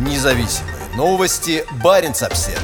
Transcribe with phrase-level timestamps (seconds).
[0.00, 1.62] Независимые новости.
[1.84, 2.58] Барин обсерва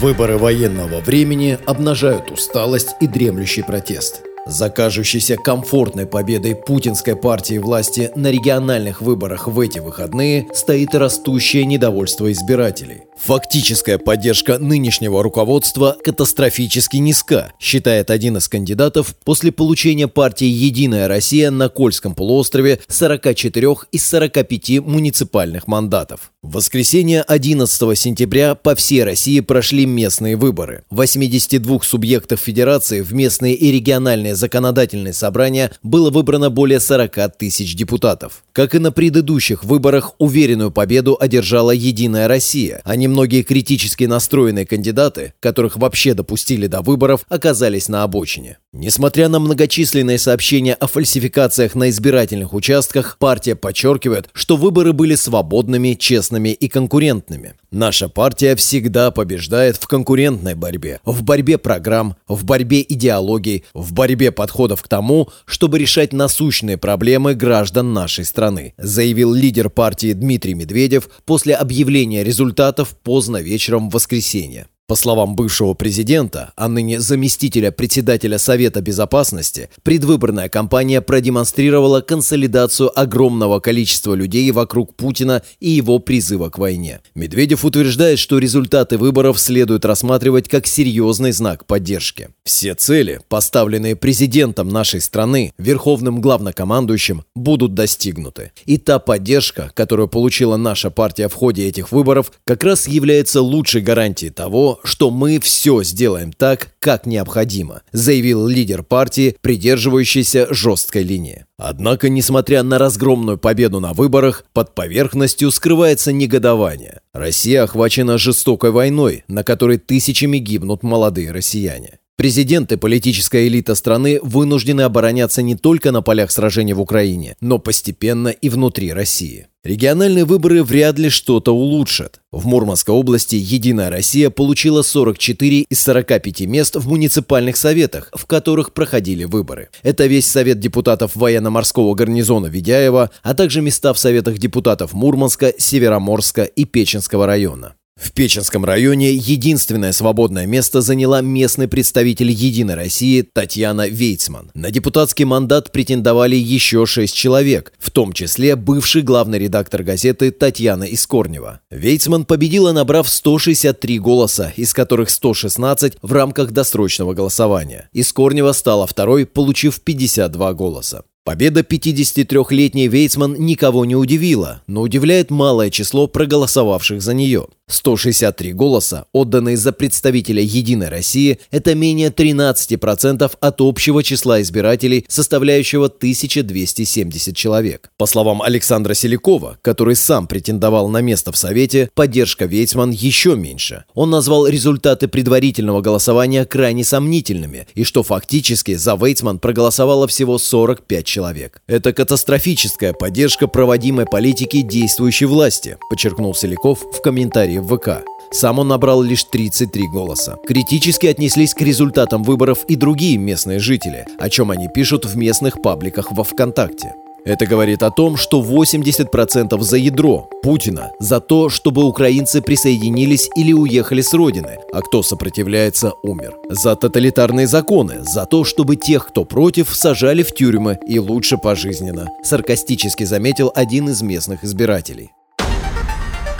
[0.00, 8.10] Выборы военного времени обнажают усталость и дремлющий протест– за кажущейся комфортной победой путинской партии власти
[8.16, 13.04] на региональных выборах в эти выходные стоит растущее недовольство избирателей.
[13.24, 21.52] Фактическая поддержка нынешнего руководства катастрофически низка, считает один из кандидатов после получения партии «Единая Россия»
[21.52, 26.32] на Кольском полуострове 44 из 45 муниципальных мандатов.
[26.42, 30.82] В воскресенье 11 сентября по всей России прошли местные выборы.
[30.90, 38.42] 82 субъектов федерации в местные и региональные законодательные собрания было выбрано более 40 тысяч депутатов.
[38.52, 45.34] Как и на предыдущих выборах, уверенную победу одержала «Единая Россия», а немногие критически настроенные кандидаты,
[45.38, 48.56] которых вообще допустили до выборов, оказались на обочине.
[48.72, 55.92] Несмотря на многочисленные сообщения о фальсификациях на избирательных участках, партия подчеркивает, что выборы были свободными,
[55.92, 57.52] честными и конкурентными.
[57.70, 64.30] Наша партия всегда побеждает в конкурентной борьбе, в борьбе программ, в борьбе идеологий, в борьбе
[64.32, 71.10] подходов к тому, чтобы решать насущные проблемы граждан нашей страны, заявил лидер партии Дмитрий Медведев
[71.26, 74.66] после объявления результатов поздно вечером в воскресенье.
[74.92, 83.58] По словам бывшего президента, а ныне заместителя председателя Совета Безопасности, предвыборная кампания продемонстрировала консолидацию огромного
[83.58, 87.00] количества людей вокруг Путина и его призыва к войне.
[87.14, 92.28] Медведев утверждает, что результаты выборов следует рассматривать как серьезный знак поддержки.
[92.44, 98.52] Все цели, поставленные президентом нашей страны, верховным главнокомандующим, будут достигнуты.
[98.66, 103.80] И та поддержка, которую получила наша партия в ходе этих выборов, как раз является лучшей
[103.80, 111.46] гарантией того, что мы все сделаем так, как необходимо, заявил лидер партии, придерживающийся жесткой линии.
[111.56, 117.00] Однако, несмотря на разгромную победу на выборах, под поверхностью скрывается негодование.
[117.12, 121.98] Россия охвачена жестокой войной, на которой тысячами гибнут молодые россияне.
[122.16, 127.58] Президент и политическая элита страны вынуждены обороняться не только на полях сражений в Украине, но
[127.58, 129.48] постепенно и внутри России.
[129.64, 132.20] Региональные выборы вряд ли что-то улучшат.
[132.30, 138.72] В Мурманской области «Единая Россия» получила 44 из 45 мест в муниципальных советах, в которых
[138.72, 139.70] проходили выборы.
[139.82, 146.42] Это весь Совет депутатов военно-морского гарнизона Ведяева, а также места в Советах депутатов Мурманска, Североморска
[146.42, 147.74] и Печенского района.
[148.02, 154.50] В Печенском районе единственное свободное место заняла местный представитель «Единой России» Татьяна Вейцман.
[154.54, 160.82] На депутатский мандат претендовали еще шесть человек, в том числе бывший главный редактор газеты Татьяна
[160.82, 161.60] Искорнева.
[161.70, 167.88] Вейцман победила, набрав 163 голоса, из которых 116 в рамках досрочного голосования.
[167.92, 171.04] Искорнева стала второй, получив 52 голоса.
[171.24, 177.46] Победа 53-летней Вейцман никого не удивила, но удивляет малое число проголосовавших за нее.
[177.72, 185.86] 163 голоса, отданные за представителя «Единой России», это менее 13% от общего числа избирателей, составляющего
[185.86, 187.90] 1270 человек.
[187.96, 193.84] По словам Александра Селякова, который сам претендовал на место в Совете, поддержка Вейцман еще меньше.
[193.94, 201.06] Он назвал результаты предварительного голосования крайне сомнительными, и что фактически за Вейцман проголосовало всего 45
[201.06, 201.62] человек.
[201.66, 208.04] Это катастрофическая поддержка проводимой политики действующей власти, подчеркнул Селяков в комментарии в ВК.
[208.32, 210.38] Сам он набрал лишь 33 голоса.
[210.46, 215.60] Критически отнеслись к результатам выборов и другие местные жители, о чем они пишут в местных
[215.60, 216.94] пабликах во ВКонтакте.
[217.24, 223.52] Это говорит о том, что 80% за ядро Путина, за то, чтобы украинцы присоединились или
[223.52, 226.34] уехали с родины, а кто сопротивляется, умер.
[226.48, 232.08] За тоталитарные законы, за то, чтобы тех, кто против, сажали в тюрьмы и лучше пожизненно,
[232.24, 235.12] саркастически заметил один из местных избирателей.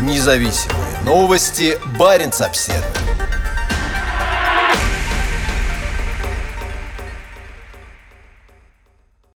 [0.00, 1.78] Независимые новости.
[1.98, 3.17] Барин обседный.